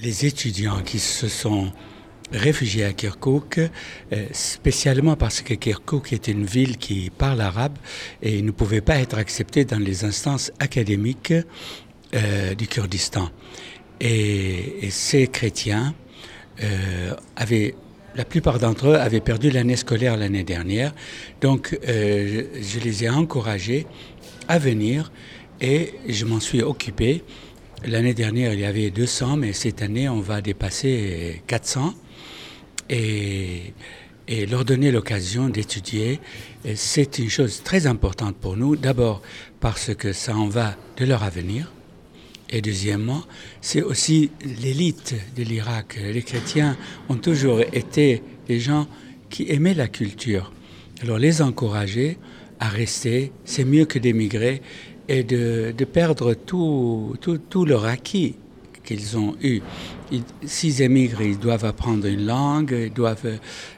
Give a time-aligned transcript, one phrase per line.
[0.00, 1.72] les étudiants qui se sont
[2.32, 7.76] réfugiés à Kirkuk, euh, spécialement parce que Kirkuk est une ville qui parle arabe
[8.22, 11.32] et ne pouvait pas être accepté dans les instances académiques
[12.14, 13.30] euh, du Kurdistan.
[14.00, 15.94] Et, ces chrétiens
[16.62, 17.74] euh, avaient,
[18.14, 20.94] la plupart d'entre eux avaient perdu l'année scolaire l'année dernière,
[21.40, 23.86] donc je les ai encouragés
[24.48, 25.12] à venir
[25.60, 27.22] et je m'en suis occupé.
[27.86, 31.94] L'année dernière, il y avait 200, mais cette année, on va dépasser 400.
[32.90, 33.72] Et,
[34.50, 36.20] leur donner l'occasion d'étudier,
[36.74, 38.76] c'est une chose très importante pour nous.
[38.76, 39.22] D'abord
[39.60, 41.72] parce que ça en va de leur avenir.
[42.50, 43.22] Et deuxièmement,
[43.60, 45.98] c'est aussi l'élite de l'Irak.
[46.02, 46.76] Les chrétiens
[47.08, 48.86] ont toujours été des gens
[49.30, 50.52] qui aimaient la culture.
[51.02, 52.18] Alors les encourager
[52.60, 54.62] à rester, c'est mieux que d'émigrer
[55.08, 58.36] et de, perdre tout, tout, tout, leur acquis
[58.84, 59.60] qu'ils ont eu.
[60.44, 63.36] S'ils émigrent, ils doivent apprendre une langue, ils doivent euh,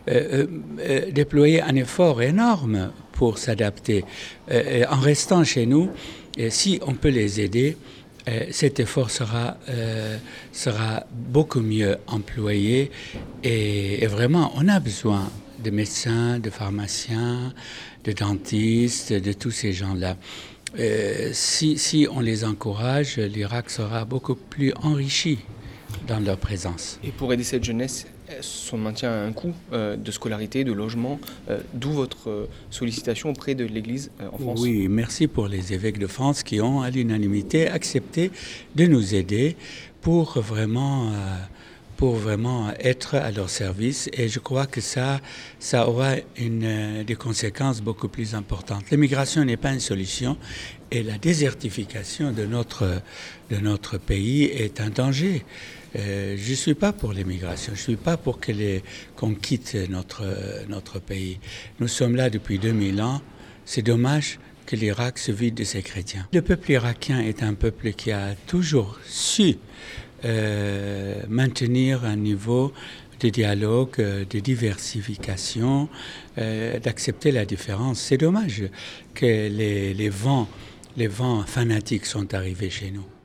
[0.09, 0.47] euh,
[0.81, 4.05] euh, déployer un effort énorme pour s'adapter.
[4.50, 5.91] en restant chez nous,
[6.48, 7.77] si on peut les aider,
[8.50, 9.59] cet effort sera,
[10.53, 12.91] sera beaucoup mieux employé
[13.44, 15.31] et vraiment, on a besoin
[15.62, 17.53] de médecins, de pharmaciens,
[18.05, 20.17] de dentistes, de tous ces gens-là.
[20.79, 25.39] Euh, si, si, on les encourage, l'Irak sera beaucoup plus enrichi
[26.07, 27.01] dans leur présence.
[27.03, 28.07] Et pour aider cette jeunesse,
[28.41, 31.19] son maintien a un coût euh, de scolarité, de logement,
[31.49, 36.07] euh, d'où votre sollicitation auprès de l'Église en France Oui, merci pour les évêques de
[36.07, 38.31] France qui ont à l'unanimité accepté
[38.77, 39.57] de nous aider
[40.01, 41.12] pour vraiment
[42.01, 45.20] pour vraiment être à leur service et je crois que ça,
[45.59, 48.91] ça aura une, euh, des conséquences beaucoup plus importantes.
[48.91, 50.39] L'immigration n'est pas une solution
[50.91, 53.03] et la désertification de notre,
[53.51, 55.45] de notre pays est un danger.
[55.95, 58.41] Euh, je ne suis pas pour l'immigration, je ne suis pas pour
[59.15, 60.25] qu'on quitte notre,
[60.71, 61.39] notre pays.
[61.81, 63.21] Nous sommes là depuis 2000 ans.
[63.67, 66.27] C'est dommage que l'Irak se vide de ses chrétiens.
[66.32, 69.59] Le peuple irakien est un peuple qui a toujours su
[70.25, 72.72] euh, maintenir un niveau
[73.20, 75.88] de dialogue, euh, de diversification,
[76.38, 78.00] euh, d'accepter la différence.
[78.00, 78.64] C'est dommage
[79.14, 80.48] que les, les vents,
[80.97, 83.19] les vents fanatiques sont arrivés chez nous.